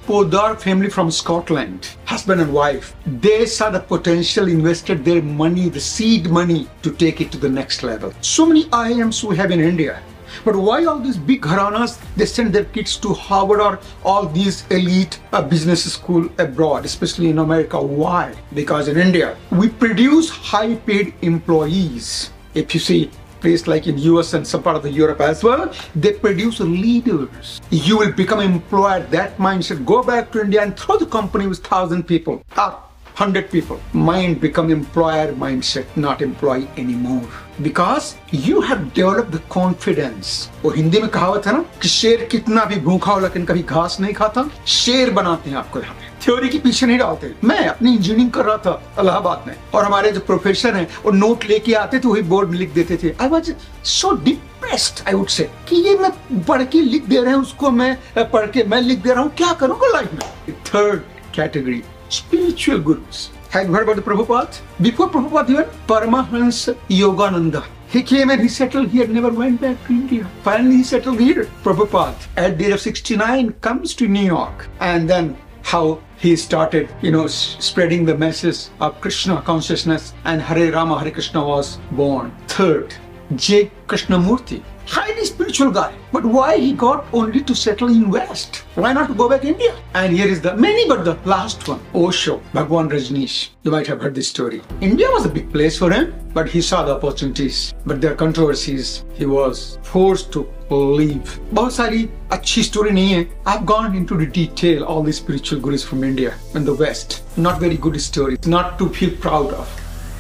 Poddar 0.06 0.56
family 0.58 0.90
from 0.90 1.10
Scotland, 1.10 1.88
husband 2.06 2.42
and 2.42 2.52
wife, 2.54 2.94
they 3.22 3.46
saw 3.46 3.70
the 3.70 3.80
potential, 3.80 4.50
invested 4.50 5.06
their 5.06 5.22
money, 5.22 5.70
the 5.70 5.80
seed 5.80 6.30
money, 6.30 6.68
to 6.82 6.92
take 6.92 7.22
it 7.22 7.32
to 7.32 7.38
the 7.38 7.48
next 7.48 7.84
level. 7.84 8.12
So 8.20 8.46
many 8.46 8.66
IIMs 8.66 9.24
we 9.24 9.38
have 9.38 9.52
in 9.52 9.62
India, 9.62 10.02
but 10.46 10.58
why 10.58 10.84
all 10.84 11.00
these 11.00 11.18
big 11.18 11.42
gharanas, 11.42 12.00
they 12.18 12.26
send 12.26 12.54
their 12.54 12.66
kids 12.66 12.98
to 12.98 13.14
Harvard 13.14 13.62
or 13.62 13.80
all 14.04 14.26
these 14.26 14.66
elite 14.70 15.20
uh, 15.32 15.42
business 15.42 15.92
school 15.92 16.30
abroad, 16.38 16.84
especially 16.84 17.30
in 17.30 17.40
America? 17.40 17.82
Why? 17.82 18.36
Because 18.54 18.90
in 18.90 18.98
India, 18.98 19.38
we 19.52 19.70
produce 19.70 20.30
high 20.30 20.76
paid 20.76 21.14
employees. 21.22 22.32
If 22.54 22.74
you 22.74 22.82
see 22.82 23.10
place 23.40 23.68
like 23.68 23.88
in 23.88 23.98
US 23.98 24.34
and 24.34 24.48
some 24.48 24.64
part 24.64 24.76
of 24.78 24.84
the 24.84 24.92
Europe 24.92 25.22
as 25.22 25.44
well, 25.44 25.72
they 25.96 26.14
produce 26.14 26.60
leaders. 26.60 27.62
You 27.70 27.98
will 28.00 28.12
become 28.12 28.40
employer, 28.40 29.02
that 29.18 29.38
mindset. 29.38 29.86
Go 29.86 30.02
back 30.02 30.32
to 30.32 30.42
India 30.42 30.62
and 30.62 30.78
throw 30.78 30.98
the 30.98 31.06
company 31.06 31.48
with 31.48 31.60
thousand 31.60 32.04
people. 32.04 32.42
Ah, 32.58 32.84
100 33.16 33.52
people. 33.52 33.80
Mind 33.94 34.42
become 34.42 34.72
employer 34.72 35.34
mindset, 35.34 35.86
not 35.96 36.22
employee 36.22 36.68
anymore. 36.78 37.28
Because 37.62 38.16
you 38.32 38.62
have 38.62 38.94
developed 38.94 39.32
the 39.32 39.42
confidence. 39.50 40.50
वो 40.64 40.72
हिंदी 40.72 41.00
में 41.00 41.10
कहावत 41.10 41.48
है 41.48 41.54
ना 41.54 41.66
कि 41.82 41.88
शेर 41.90 42.26
कितना 42.32 42.64
भी 42.66 42.80
भूखा 42.82 43.12
हो 43.12 43.20
लेकिन 43.20 43.46
कभी 43.46 43.64
घास 43.64 43.98
नहीं 44.02 44.14
खाता 44.14 44.50
शेर 44.76 45.10
बनाते 45.14 45.50
हैं 45.50 45.58
आपको 45.58 45.80
यहाँ 45.80 45.96
पे 45.96 46.12
थ्योरी 46.26 46.50
के 46.50 46.58
पीछे 46.60 46.86
नहीं 46.86 46.98
डालते 46.98 47.34
मैं 47.44 47.68
अपनी 47.68 47.94
इंजीनियरिंग 47.96 48.32
कर 48.32 48.46
रहा 48.46 48.58
था 48.66 48.82
इलाहाबाद 49.00 49.44
में 49.48 49.56
और 49.76 49.86
हमारे 49.86 50.12
जो 50.12 50.20
प्रोफेसर 50.28 50.76
हैं 50.76 50.88
वो 51.06 51.12
नोट 51.12 51.46
लेके 51.50 51.74
आते 51.76 52.00
थे 52.00 52.08
वही 52.08 52.22
बोर्ड 52.34 52.50
में 52.50 52.58
लिख 52.58 52.74
देते 52.74 52.98
थे 53.04 53.14
I 53.22 53.28
was 53.30 53.52
so 53.92 54.12
depressed 54.26 55.08
I 55.08 55.14
would 55.14 55.28
say 55.38 55.50
कि 55.70 55.86
ये 55.88 55.98
मैं 56.00 56.12
पढ़ 56.44 56.64
के 56.66 56.82
लिख 56.82 57.06
दे 57.06 57.22
रहे 57.22 57.34
हैं 57.34 57.40
उसको 57.42 57.72
मैं 57.72 57.96
पढ़ 58.18 58.52
के 58.52 58.64
मैं 58.66 58.82
लिख 58.82 59.04
दे 59.04 59.14
रहा 59.14 59.24
हूँ 59.24 59.32
क्या 59.38 59.54
करूँगा 59.62 59.92
लाइफ 59.94 60.14
में 60.14 60.56
third 60.66 61.02
category 61.36 61.82
spiritual 62.14 62.80
gurus. 62.80 63.30
Have 63.50 63.68
you 63.68 63.74
heard 63.74 63.84
about 63.84 63.96
the 63.96 64.02
Prabhupada? 64.02 64.60
Before 64.82 65.10
Prabhupada, 65.10 65.50
even 65.50 65.66
Paramahansa 65.88 66.76
Yogananda. 66.90 67.64
He 67.88 68.02
came 68.02 68.30
and 68.32 68.42
he 68.42 68.48
settled 68.48 68.90
here, 68.90 69.06
never 69.08 69.30
went 69.30 69.62
back 69.62 69.78
to 69.86 69.94
India. 69.94 70.28
Finally, 70.44 70.78
he 70.78 70.84
settled 70.84 71.20
here. 71.20 71.46
Prabhupada, 71.64 72.16
at 72.38 72.58
the 72.58 72.66
age 72.66 72.74
of 72.74 72.82
69, 72.82 73.54
comes 73.62 73.94
to 73.96 74.08
New 74.08 74.26
York. 74.26 74.68
And 74.80 75.10
then 75.10 75.38
how 75.62 76.02
he 76.18 76.36
started, 76.36 76.90
you 77.02 77.12
know, 77.12 77.28
spreading 77.28 78.06
the 78.06 78.18
message 78.18 78.70
of 78.80 79.00
Krishna 79.02 79.42
consciousness 79.42 80.14
and 80.26 80.42
Hare 80.42 80.72
Rama, 80.72 81.00
Hare 81.00 81.12
Krishna 81.12 81.46
was 81.46 81.78
born. 81.92 82.36
Third, 82.48 82.96
J. 83.36 83.72
Krishnamurti 83.88 84.64
highly 84.87 85.25
spiritual 85.25 85.71
guy. 85.71 85.95
But 86.13 86.25
why 86.25 86.57
he 86.59 86.73
got 86.73 87.07
only 87.13 87.43
to 87.43 87.55
settle 87.55 87.89
in 87.89 88.11
West? 88.11 88.65
Why 88.75 88.93
not 88.93 89.17
go 89.17 89.29
back 89.29 89.45
India? 89.45 89.77
And 89.95 90.13
here 90.13 90.27
is 90.27 90.41
the 90.41 90.57
many, 90.57 90.89
but 90.89 91.05
the 91.05 91.15
last 91.25 91.67
one, 91.69 91.81
Osho, 91.95 92.41
Bhagwan 92.53 92.89
Rajneesh. 92.89 93.51
You 93.63 93.71
might 93.71 93.87
have 93.87 94.01
heard 94.01 94.15
this 94.15 94.29
story. 94.29 94.63
India 94.81 95.09
was 95.11 95.27
a 95.27 95.29
big 95.29 95.53
place 95.53 95.79
for 95.79 95.91
him, 95.91 96.15
but 96.33 96.49
he 96.49 96.63
saw 96.63 96.85
the 96.85 96.95
opportunities. 96.97 97.75
But 97.85 98.01
there 98.01 98.13
are 98.13 98.17
controversies. 98.17 99.05
He 99.15 99.27
was 99.27 99.79
forced 99.83 100.33
to 100.33 100.49
leave. 100.71 101.39
बहुत 101.53 101.73
सारी 101.73 102.09
अच्छी 102.33 102.63
story 102.65 102.91
नहीं 102.93 103.13
है. 103.15 103.27
I've 103.47 103.67
gone 103.67 103.95
into 103.95 104.17
the 104.17 104.27
detail 104.27 104.85
all 104.85 105.03
these 105.03 105.17
spiritual 105.17 105.61
gurus 105.61 105.85
from 105.85 106.05
India 106.05 106.35
and 106.55 106.67
the 106.67 106.75
West. 106.75 107.23
Not 107.37 107.61
very 107.61 107.77
good 107.77 108.01
story. 108.01 108.39
Not 108.47 108.79
to 108.79 108.89
feel 108.89 109.11
proud 109.27 109.53
of 109.53 109.69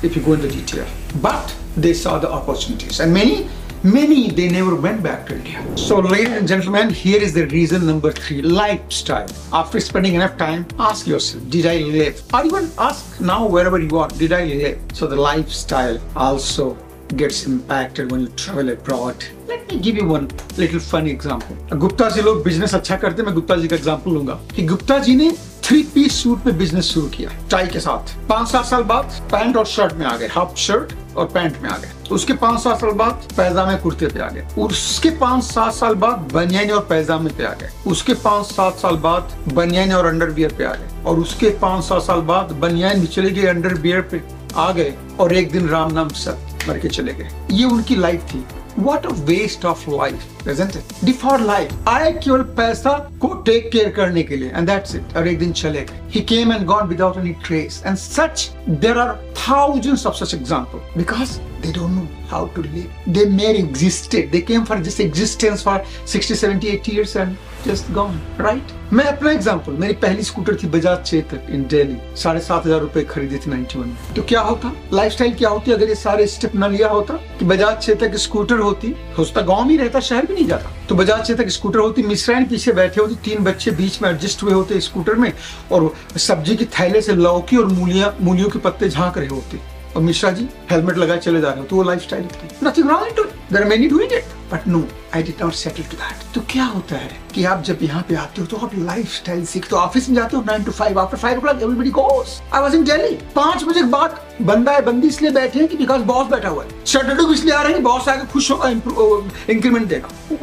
if 0.02 0.16
you 0.16 0.22
go 0.22 0.34
into 0.34 0.48
detail. 0.48 0.86
But 1.22 1.54
they 1.76 1.94
saw 1.94 2.18
the 2.18 2.30
opportunities. 2.30 3.00
And 3.00 3.12
many 3.12 3.48
Many, 3.84 4.30
they 4.30 4.48
never 4.48 4.74
went 4.74 5.02
back 5.02 5.26
to 5.26 5.36
India. 5.36 5.60
So 5.76 5.98
ladies 6.00 6.36
and 6.36 6.48
gentlemen, 6.48 6.90
here 6.90 7.20
is 7.22 7.32
the 7.32 7.46
reason 7.46 7.86
number 7.86 8.10
three, 8.10 8.42
lifestyle. 8.42 9.28
After 9.52 9.78
spending 9.80 10.14
enough 10.14 10.36
time, 10.36 10.66
ask 10.78 11.06
yourself, 11.06 11.48
did 11.48 11.66
I 11.66 11.78
live? 11.78 12.22
Or 12.34 12.44
even 12.44 12.70
ask 12.78 13.20
now 13.20 13.46
wherever 13.46 13.78
you 13.78 13.98
are, 13.98 14.08
did 14.08 14.32
I 14.32 14.44
live? 14.44 14.78
So 14.94 15.06
the 15.06 15.16
lifestyle 15.16 16.00
also 16.16 16.76
gets 17.16 17.46
impacted 17.46 18.10
when 18.10 18.20
you 18.22 18.28
travel 18.28 18.68
abroad. 18.70 19.24
Let 19.46 19.70
me 19.70 19.78
give 19.78 19.96
you 19.96 20.06
one 20.06 20.28
little 20.56 20.80
funny 20.80 21.10
example. 21.10 21.56
Gupta 21.72 22.08
ji 22.10 22.22
लोग 22.22 22.42
business 22.44 22.74
अच्छा 22.74 22.96
करते 23.04 23.22
मैं 23.22 23.34
गुप्ता 23.34 23.56
जी 23.56 23.68
का 23.68 23.76
example 23.76 24.10
लूंगा 24.10 24.34
कि 24.56 24.62
गुप्ता 24.66 24.98
जी 25.06 25.14
ने 25.16 25.30
three 25.64 25.82
piece 25.94 26.22
suit 26.22 26.46
में 26.46 26.58
business 26.58 26.84
शुरू 26.84 27.06
किया 27.14 27.30
टाई 27.50 27.66
के 27.72 27.80
साथ 27.80 28.14
पांच 28.28 28.48
सात 28.48 28.64
साल 28.64 28.82
बाद 28.90 29.20
पैंट 29.32 29.56
और 29.56 29.66
शर्ट 29.66 29.92
में 29.94 30.04
आ 30.06 30.16
गए 30.16 30.26
हाफ 30.34 30.56
शर्ट 30.66 30.92
और 31.17 31.25
पैंट 31.25 31.61
में 31.61 31.69
आ 31.69 31.77
गए। 31.77 31.91
उसके 32.11 32.33
पाँच 32.33 32.59
सात 32.59 32.79
साल 32.81 32.91
बाद 32.91 33.27
पैजामे 33.37 33.75
कुर्ते 33.77 34.07
पे 34.07 34.19
आ 34.19 34.29
गए। 34.29 34.45
उसके 34.57 35.09
पाँच 35.09 35.43
सात 35.43 35.73
साल 35.73 35.95
बाद 35.95 36.29
बनियान 36.33 36.71
और 36.71 36.85
पैजामे 36.85 37.29
पे 37.29 37.45
आ 37.45 37.53
गए। 37.53 37.69
उसके 37.87 38.13
पाँच 38.23 38.45
सात 38.45 38.77
साल 38.77 38.95
बाद 38.97 39.37
बनियान 39.53 39.93
और 39.93 40.05
अंडरवियर 40.05 40.53
पे 40.53 40.65
आ 40.65 40.73
गए। 40.73 41.03
और 41.05 41.19
उसके 41.19 41.49
पाँच 41.61 41.83
सात 41.83 42.01
साल 42.01 42.21
बाद 42.21 42.51
बनियान 42.61 43.01
भी 43.01 43.07
चले 43.07 43.31
गए, 43.31 43.45
अंडरवियर 43.45 44.01
पे 44.01 44.21
आ 44.55 44.71
गए 44.71 44.93
और 45.19 45.33
एक 45.33 45.51
दिन 45.51 45.67
राम 45.69 45.91
नाम 45.91 46.09
सर 46.09 46.37
मर 46.69 46.77
के 46.79 46.89
चले 46.89 47.13
गए। 47.13 47.29
ये 47.51 47.65
उनकी 47.65 47.95
लाइफ 47.95 48.21
थी। 48.23 48.45
What 48.76 49.06
a 49.06 49.14
waste 49.28 49.64
of 49.64 49.80
life, 49.88 50.24
isn't 50.46 50.76
it? 50.76 50.92
Default 51.04 51.40
life. 51.40 51.72
आए 51.88 52.12
केवल 52.24 52.42
पैसा 52.58 52.92
को 53.20 53.32
टेक 53.48 53.70
केयर 53.72 53.88
करने 53.96 54.22
के 54.22 54.36
लिए 54.36 54.52
and 54.52 54.68
that's 54.68 54.94
it. 54.94 55.16
और 55.16 55.28
एक 55.28 55.38
दिन 55.38 55.52
चले 55.52 55.84
गए. 55.84 56.00
He 56.14 56.22
came 56.32 56.52
and 56.56 56.66
gone 56.68 56.88
without 56.88 57.18
any 57.22 57.34
trace. 57.48 57.80
And 57.84 57.98
such, 57.98 58.50
there 58.84 58.96
are 58.96 59.18
thousands 59.34 60.06
of 60.06 60.16
such 60.16 60.34
examples 60.34 60.82
because 60.96 61.40
they 61.63 61.71
don't 61.71 61.95
know 61.95 62.07
how 62.27 62.47
to 62.47 62.61
live. 62.61 62.91
They 63.07 63.25
may 63.25 63.55
existed. 63.57 64.31
They 64.31 64.41
came 64.41 64.65
for 64.65 64.77
just 64.79 64.99
existence 64.99 65.63
for 65.63 65.83
60, 66.05 66.35
70, 66.35 66.67
80 66.69 66.91
years 66.91 67.15
and 67.15 67.37
just 67.63 67.91
gone, 67.93 68.19
right? 68.37 68.71
मैं 68.93 69.03
अपना 69.05 69.31
example 69.31 69.71
मेरी 69.79 69.93
पहली 70.01 70.23
scooter 70.23 70.55
थी 70.63 70.67
बजाज 70.69 70.97
चेतक 71.09 71.47
इन 71.49 71.63
दिल्ली 71.67 71.95
साढ़े 72.21 72.39
सात 72.39 72.65
हज़ार 72.65 72.79
रुपए 72.79 73.03
खरीदी 73.11 73.37
थी 73.37 73.51
91 73.51 73.75
में 73.75 73.95
तो 74.15 74.23
क्या 74.29 74.41
होता 74.41 74.71
लाइफस्टाइल 74.93 75.33
क्या 75.35 75.49
होती 75.49 75.71
अगर 75.71 75.89
ये 75.89 75.95
सारे 75.95 76.27
स्टेप 76.27 76.55
न 76.55 76.71
लिया 76.71 76.89
होता 76.89 77.13
कि 77.39 77.45
बजाज 77.45 77.77
चेतक 77.85 78.15
स्कूटर 78.25 78.59
होती 78.59 78.93
होता 79.17 79.41
गाँव 79.41 79.65
में 79.67 79.77
रहता 79.77 79.99
शहर 80.09 80.25
भी 80.25 80.33
नहीं 80.33 80.47
जाता 80.47 80.75
तो 80.89 80.95
बजाज 80.95 81.25
चेतक 81.27 81.49
स्कूटर 81.57 81.79
होती 81.79 82.03
मिश्राइन 82.03 82.45
पीछे 82.49 82.71
बैठे 82.81 83.01
होती 83.01 83.15
तीन 83.29 83.43
बच्चे 83.43 83.71
बीच 83.81 84.01
में 84.01 84.09
एडजस्ट 84.09 84.43
हुए 84.43 84.53
होते 84.53 84.79
स्कूटर 84.91 85.15
में 85.15 85.31
और 85.71 85.93
सब्ज़ी 86.29 86.55
की 86.55 86.65
थैले 86.79 87.01
से 87.01 87.15
लौकी 87.15 87.57
और 87.57 87.73
मूलिया 87.73 88.13
मूलियों 88.21 88.49
के 88.49 88.59
पत्ते 88.59 88.89
झाँक 88.89 89.17
रहे 89.17 89.27
होते 89.27 89.72
और 89.95 90.01
मिश्रा 90.01 90.31
जी 90.31 90.47
हेलमेट 90.71 90.97
लगाए 90.97 91.17
चले 91.17 91.41
जा 91.41 91.49
रहे 91.49 91.59
हो 91.59 91.65
तो 91.65 91.75
वो 91.75 91.83
life 91.83 92.01
style 92.01 92.27
nothing 92.63 92.89
wrong 92.89 93.07
in 93.07 93.25
there 93.51 93.65
many 93.65 93.87
doing 93.87 94.13
it 94.13 94.25
but 94.51 94.67
no 94.67 94.83
I 95.15 95.23
did 95.23 95.43
not 95.43 95.53
settle 95.53 95.83
to 95.83 95.97
that 95.97 96.33
तो 96.35 96.41
क्या 96.49 96.65
होता 96.65 96.95
है 96.95 97.17
कि 97.33 97.43
आप 97.45 97.63
जब 97.63 97.79
यहाँ 97.81 98.05
पे 98.09 98.15
आते 98.15 98.41
हो 98.41 98.47
तो 98.47 98.57
आप 98.57 98.75
लाइफ 98.77 99.13
स्टाइल 99.13 99.45
सीखते 99.45 99.75
हो 99.75 99.81
ऑफ़िस 99.81 100.09
में 100.09 100.15
जाते 100.15 100.37
हो 100.37 100.43
nine 100.47 100.63
to 100.63 100.71
five 100.71 100.99
after 100.99 101.17
five 101.17 101.47
oh 101.47 101.49
everybody 101.49 101.89
goes 101.89 102.41
I 102.53 102.61
was 102.61 102.75
in 102.75 102.83
Delhi 102.83 103.15
पाँच 103.35 103.63
बजे 103.63 103.79
के 103.79 103.87
बाद 103.87 104.19
बंदा 104.41 104.71
है, 104.71 104.81
बंदी 104.81 105.07
इसलिए 105.07 105.31
बैठे 105.31 105.59
हैं 105.59 105.67
कि 105.67 105.77
बिकॉज़ 105.77 106.01
बॉस 106.03 106.27
बैठा 106.27 106.49
हुआ 106.49 106.63
है। 106.63 106.85
शटरडे 106.85 107.23
को 107.23 107.33
इसलिए 107.33 107.53
आ 107.53 107.61
रहे 107.61 107.73
हैं 107.73 107.83
बॉस 107.83 108.07
आके 108.09 108.25
खुश 108.31 108.51
होगा 108.51 108.69
इंक्रीमेंट 108.69 109.87
देगा। 109.87 110.37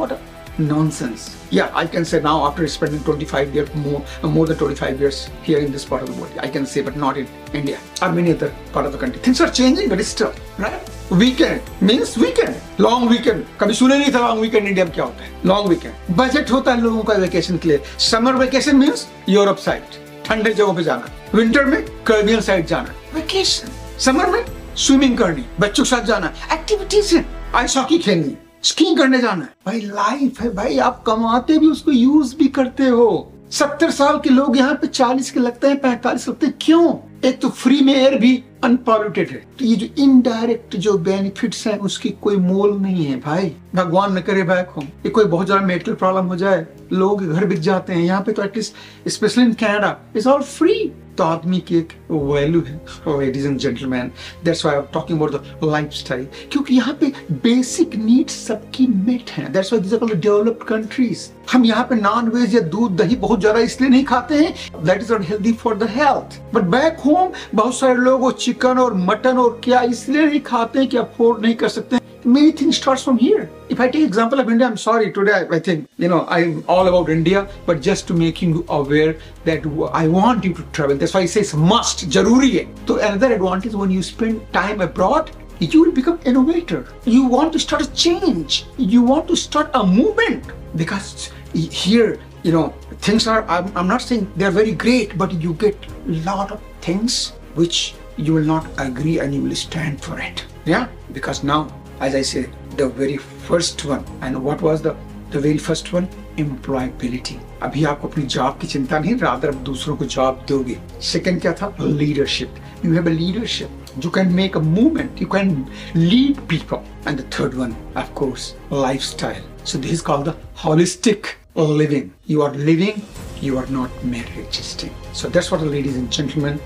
Nonsense. 0.69 1.37
Yeah, 1.51 1.71
I 1.75 1.87
can 1.87 2.05
say 2.05 2.21
now 2.21 2.47
after 2.47 2.67
spending 2.69 3.03
25 3.05 3.55
years, 3.55 3.75
more, 3.75 4.03
more 4.23 4.47
than 4.47 4.57
25 4.57 5.01
years 5.01 5.29
here 5.43 5.59
in 5.59 5.73
this 5.73 5.85
part 5.85 6.03
of 6.03 6.09
the 6.15 6.21
world, 6.21 6.33
I 6.39 6.49
can 6.49 6.67
say, 6.67 6.83
but 6.83 6.97
not 6.97 7.17
in 7.17 7.27
India 7.53 7.79
or 8.03 8.13
many 8.13 8.33
other 8.33 8.53
part 8.73 8.87
of 8.87 8.93
the 8.93 8.99
country. 8.99 9.21
Things 9.21 9.41
are 9.41 9.51
changing, 9.51 9.89
but 9.89 10.05
still, 10.05 10.33
right? 10.59 10.91
Weekend 11.11 11.63
means 11.81 12.17
weekend, 12.17 12.55
long 12.79 13.09
weekend. 13.09 13.45
कभी 13.61 13.75
सुने 13.75 13.99
नहीं 13.99 14.13
था 14.13 14.21
long 14.27 14.41
weekend 14.41 14.69
India 14.69 14.85
में 14.85 14.93
क्या 14.95 15.05
होता 15.05 15.25
है 15.25 15.43
long 15.45 15.67
weekend. 15.69 16.15
Budget 16.19 16.51
होता 16.51 16.75
है 16.75 16.81
लोगों 16.83 17.03
का 17.03 17.15
वेकेशन 17.25 17.59
के 17.59 17.69
लिए 17.69 17.81
summer 18.11 18.35
vacation 18.45 18.77
means 18.77 19.07
Europe 19.29 19.59
side 19.65 19.99
ठंडे 20.27 20.53
जगहों 20.53 20.75
पे 20.75 20.85
जाना 20.85 21.11
विंटर 21.35 21.65
में 21.65 21.83
कर्बियन 22.07 22.41
साइड 22.41 22.67
जाना 22.67 22.95
वेकेशन 23.15 23.73
समर 24.07 24.31
में 24.31 24.45
स्विमिंग 24.77 25.17
करनी 25.19 25.45
बच्चों 25.61 25.85
के 25.85 25.91
साथ 25.91 26.05
जाना 26.13 26.33
एक्टिविटीज़ 26.53 27.15
है 27.17 27.25
आइस 27.55 27.77
हॉकी 27.77 27.99
खेलनी 27.99 28.37
स्कीइंग 28.63 28.97
करने 28.99 29.19
जाना 29.19 29.45
है। 29.45 29.51
भाई 29.67 29.81
लाइफ 29.81 30.41
है 30.41 30.55
भाई, 30.55 30.79
आप 30.79 31.03
कमाते 31.07 31.59
भी, 31.59 31.67
उसको 31.67 31.91
यूज़ 31.91 32.37
भी 32.37 32.49
करते 32.49 32.89
हो। 32.89 33.33
सत्तर 33.51 33.91
साल 33.91 34.19
के 34.19 34.31
लोग 34.31 34.57
यहाँ 34.57 34.75
पे 34.75 34.87
चालीस 34.87 35.31
के 35.31 35.41
लगते 35.41 35.69
हैं, 35.69 35.81
पैंतालीस 35.81 36.29
लगते 36.29 36.47
हैं। 36.47 36.55
क्यों? 36.61 36.95
एक 37.25 37.41
तो 37.41 37.49
फ्री 37.51 37.81
में 37.81 37.95
एयर 37.95 38.15
भी 38.19 38.43
अनपॉल्यूटेड 38.65 39.31
है। 39.31 39.43
तो 39.59 39.65
ये 39.65 39.75
जो 39.77 39.87
इनडायरेक्ट 40.03 40.77
जो 40.77 40.97
बेनिफिट्स 40.99 41.67
हैं, 41.67 41.79
उसकी 41.79 42.11
कोई 42.23 42.37
मोल 42.37 42.77
नहीं 42.77 43.05
है 43.07 43.19
भाई। 43.21 43.53
भगवान 43.75 44.17
न 44.19 44.21
करे 44.21 44.43
बैक 44.43 44.69
होम 44.69 44.85
ये 44.85 45.11
कोई 45.11 45.25
बहुत 45.25 45.47
ज़्यादा 45.47 45.67
मेडिकल 45.67 45.95
प्रॉब्लम 45.95 46.27
हो 46.27 46.37
जाए, 46.37 46.67
लोग 46.93 47.25
घर 47.25 47.45
बिक 47.45 47.61
जाते 47.61 47.93
हैं। 47.93 48.03
यहाँ 48.03 48.21
पे 48.23 48.33
तो 48.33 48.43
at least 48.43 49.09
specially 49.09 49.45
in 49.45 49.53
Canada 49.55 49.97
is 50.17 50.29
all 50.29 50.43
free 50.43 50.75
तो 51.21 51.25
आदमी 51.25 51.59
की 51.69 51.77
एक 51.79 51.93
वैल्यू 52.11 52.61
है 52.67 53.19
ladies 53.21 53.47
and 53.47 53.59
gentleman 53.59 54.11
that's 54.45 54.65
why 54.65 54.77
I 54.77 54.83
am 54.83 54.87
talking 54.93 55.19
about 55.19 55.33
the 55.33 55.71
lifestyle 55.71 56.27
क्योंकि 56.53 56.75
यहाँ 56.75 56.97
पे 57.01 57.13
बेसिक 57.43 57.97
नीड्स 57.97 58.39
सबकी 58.47 58.87
मेट 58.87 59.31
हैं. 59.31 59.53
That's 59.53 59.73
why 59.73 59.83
this 59.83 59.93
are 59.93 59.99
called 59.99 60.21
developed 60.21 60.67
countries 60.69 61.29
हम 61.53 61.65
यहाँ 61.65 61.85
पे 61.85 61.95
नॉन 61.95 62.29
वेज 62.29 62.55
या 62.55 62.61
दूध, 62.63 62.97
दही 62.97 63.17
बहुत 63.19 63.41
ज़्यादा 63.41 63.61
इसलिए 63.61 63.91
नहीं 63.91 64.05
खाते 64.05 64.35
हैं। 64.35 64.85
That 64.85 65.03
is 65.03 65.13
not 65.13 65.29
healthy 65.29 65.53
for 65.63 65.77
the 65.77 65.89
health 65.91 66.41
but 66.55 66.65
back 66.71 67.01
home 67.07 67.33
बहुत 67.55 67.75
सारे 67.75 67.95
लोग 67.95 68.21
वो 68.21 68.31
चिकन 68.41 68.79
और 68.79 68.95
मटन 69.07 69.39
और 69.39 69.61
क्या 69.65 69.81
इसलिए 69.95 70.27
नहीं 70.27 70.41
खाते 70.47 70.79
हैं 70.79 70.89
कि 70.89 70.97
अफोर्ड 70.97 71.43
नहीं 71.43 71.55
कर 71.55 71.69
सकते 71.69 71.99
many 72.25 72.53
things 72.53 72.77
starts 72.77 73.03
from 73.03 73.19
here. 73.19 73.51
If 73.69 73.81
I 73.81 73.89
take 73.89 74.05
example 74.05 74.41
of 74.41 74.49
India, 74.51 74.67
I'm 74.67 74.77
sorry 74.77 75.13
today. 75.13 75.47
I, 75.51 75.59
think 75.59 75.89
you 75.99 76.09
know 76.09 76.27
I'm 76.29 76.65
all 76.69 76.87
about 76.87 77.09
India, 77.09 77.49
but 77.67 77.81
just 77.81 78.07
to 78.09 78.15
make 78.15 78.43
you 78.43 78.65
aware 78.69 79.17
that 79.45 79.67
I 79.93 80.09
want 80.09 80.45
you 80.45 80.55
to 80.55 80.63
travel. 80.73 80.97
That's 80.97 81.15
why 81.15 81.21
I 81.21 81.27
say 81.27 81.41
it's 81.41 81.55
must, 81.55 82.09
jaruri 82.09 82.65
hai. 82.65 82.69
So 82.87 82.99
another 82.99 83.33
advantage 83.33 83.75
when 83.75 83.91
you 83.91 84.03
spend 84.03 84.53
time 84.53 84.81
abroad, 84.81 85.31
you 85.61 85.83
will 85.83 85.93
become 85.93 86.19
innovator. 86.25 86.87
You 87.05 87.27
want 87.27 87.53
to 87.53 87.59
start 87.59 87.83
a 87.83 87.93
change. 87.93 88.67
You 88.77 89.03
want 89.03 89.29
to 89.29 89.37
start 89.37 89.71
a 89.75 89.87
movement 89.87 90.45
because 90.77 91.31
here 91.53 92.19
you 92.43 92.53
know 92.53 92.75
things 92.99 93.27
are. 93.27 93.45
I'm, 93.49 93.77
I'm 93.77 93.89
not 93.89 94.03
saying 94.03 94.31
they're 94.37 94.51
very 94.51 94.73
great, 94.73 95.17
but 95.17 95.33
you 95.33 95.55
get 95.55 95.77
a 96.07 96.13
lot 96.31 96.53
of 96.53 96.61
things 96.81 97.33
which 97.55 97.95
you 98.17 98.35
will 98.35 98.45
not 98.45 98.67
agree 98.79 99.19
and 99.19 99.35
you 99.35 99.43
will 99.43 99.55
stand 99.55 100.03
for 100.03 100.19
it. 100.21 100.45
Yeah, 100.67 100.89
because 101.13 101.43
now 101.43 101.69
as 102.00 102.16
I 102.16 102.22
said, 102.22 102.50
the 102.78 102.90
very 102.90 103.18
first 103.18 103.86
one. 103.86 104.04
And 104.22 104.44
what 104.44 104.62
was 104.62 104.82
the, 104.82 104.96
the 105.32 105.40
very 105.40 105.58
first 105.58 105.94
one? 105.94 106.08
Employability. 106.38 107.40
अभी 107.64 107.84
आपको 107.86 108.08
अपनी 108.08 108.24
job 108.36 108.58
की 108.62 108.68
चिंता 108.68 109.00
नहीं 109.00 109.16
rather 109.18 109.54
दूसरों 109.70 109.96
को 109.98 110.06
job 110.06 110.46
दोगे 110.48 110.78
second 111.14 111.42
क्या 111.42 111.54
था 111.62 111.76
leadership 111.82 112.56
you 112.86 112.94
have 112.94 113.08
a 113.08 113.14
leadership 113.22 113.84
you 114.04 114.10
can 114.12 114.36
make 114.36 114.56
a 114.56 114.60
movement 114.60 115.20
you 115.20 115.28
can 115.34 115.52
lead 115.96 116.40
people 116.48 116.84
and 117.06 117.18
the 117.18 117.24
third 117.36 117.54
one 117.58 117.76
of 117.96 118.14
course 118.14 118.48
lifestyle 118.70 119.42
so 119.64 119.78
this 119.78 119.92
is 119.92 120.02
called 120.02 120.26
the 120.26 120.36
holistic 120.64 121.30
living 121.56 122.12
you 122.26 122.42
are 122.42 122.54
living 122.54 123.02
you 123.42 123.58
are 123.58 123.68
not 123.68 123.90
mere 124.04 124.28
existing 124.38 124.94
so 125.14 125.30
that's 125.30 125.50
what 125.52 125.62
ladies 125.62 125.96
and 125.96 126.12
gentlemen 126.12 126.60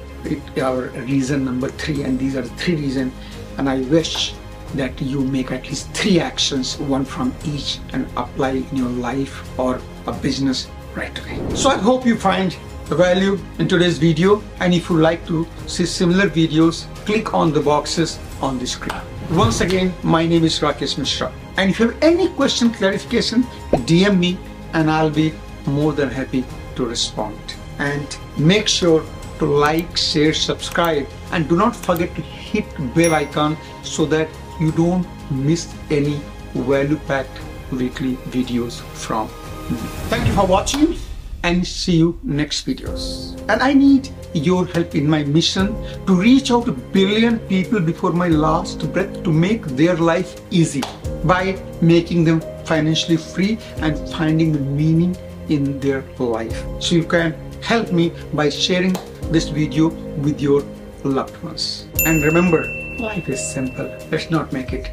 our 0.69 0.89
reason 1.11 1.45
number 1.45 1.69
three 1.69 2.01
and 2.03 2.17
these 2.17 2.35
are 2.35 2.41
the 2.41 2.55
three 2.63 2.75
reasons 2.75 3.13
and 3.57 3.69
i 3.69 3.79
wish 3.97 4.33
that 4.76 5.00
you 5.00 5.20
make 5.20 5.52
at 5.52 5.68
least 5.68 5.90
three 5.92 6.20
actions, 6.20 6.78
one 6.78 7.04
from 7.04 7.34
each, 7.44 7.78
and 7.92 8.06
apply 8.16 8.50
in 8.50 8.76
your 8.76 8.88
life 8.88 9.58
or 9.58 9.80
a 10.06 10.12
business 10.12 10.68
right 10.94 11.16
away. 11.18 11.40
So 11.54 11.70
I 11.70 11.76
hope 11.76 12.06
you 12.06 12.16
find 12.16 12.56
value 12.86 13.38
in 13.58 13.66
today's 13.66 13.98
video 13.98 14.42
and 14.60 14.74
if 14.74 14.90
you 14.90 14.96
like 14.98 15.26
to 15.26 15.46
see 15.66 15.86
similar 15.86 16.28
videos, 16.28 16.86
click 17.06 17.34
on 17.34 17.52
the 17.52 17.60
boxes 17.60 18.18
on 18.40 18.58
the 18.58 18.66
screen. 18.66 19.00
Once 19.30 19.60
again, 19.62 19.92
my 20.02 20.26
name 20.26 20.44
is 20.44 20.60
Rakesh 20.60 20.98
Mishra 20.98 21.32
and 21.56 21.70
if 21.70 21.80
you 21.80 21.88
have 21.88 22.02
any 22.02 22.28
question, 22.28 22.70
clarification, 22.70 23.42
DM 23.72 24.18
me 24.18 24.38
and 24.74 24.90
I'll 24.90 25.10
be 25.10 25.32
more 25.66 25.92
than 25.92 26.10
happy 26.10 26.44
to 26.76 26.84
respond. 26.84 27.38
And 27.78 28.16
make 28.36 28.68
sure 28.68 29.04
to 29.38 29.46
like, 29.46 29.96
share, 29.96 30.34
subscribe 30.34 31.06
and 31.32 31.48
do 31.48 31.56
not 31.56 31.74
forget 31.74 32.14
to 32.14 32.22
hit 32.22 32.66
bell 32.94 33.14
icon 33.14 33.56
so 33.82 34.04
that 34.06 34.28
you 34.60 34.72
don't 34.72 35.06
miss 35.30 35.72
any 35.90 36.20
value 36.54 36.96
packed 37.06 37.38
weekly 37.72 38.16
videos 38.30 38.80
from 38.92 39.28
me. 39.70 39.76
Thank 40.08 40.26
you 40.26 40.32
for 40.34 40.46
watching 40.46 40.96
and 41.42 41.66
see 41.66 41.96
you 41.96 42.18
next 42.22 42.66
videos. 42.66 43.38
And 43.48 43.62
I 43.62 43.74
need 43.74 44.08
your 44.32 44.66
help 44.66 44.94
in 44.94 45.08
my 45.08 45.24
mission 45.24 45.74
to 46.06 46.14
reach 46.14 46.50
out 46.50 46.68
a 46.68 46.72
billion 46.72 47.38
people 47.40 47.80
before 47.80 48.12
my 48.12 48.28
last 48.28 48.90
breath 48.92 49.22
to 49.24 49.32
make 49.32 49.64
their 49.76 49.96
life 49.96 50.40
easy 50.50 50.82
by 51.24 51.60
making 51.80 52.24
them 52.24 52.40
financially 52.64 53.16
free 53.16 53.58
and 53.78 53.98
finding 54.10 54.52
the 54.52 54.60
meaning 54.60 55.16
in 55.48 55.78
their 55.80 56.02
life. 56.18 56.64
So 56.80 56.94
you 56.94 57.04
can 57.04 57.34
help 57.60 57.92
me 57.92 58.12
by 58.32 58.48
sharing 58.48 58.94
this 59.30 59.48
video 59.48 59.88
with 60.24 60.40
your 60.40 60.64
loved 61.04 61.36
ones. 61.42 61.86
And 62.06 62.22
remember, 62.24 62.83
life 62.98 63.28
is 63.28 63.42
simple. 63.44 63.86
Let's 64.10 64.30
not 64.30 64.52
make 64.52 64.72
it 64.72 64.90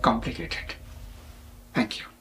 complicated. 0.00 0.74
Thank 1.74 2.00
you. 2.00 2.11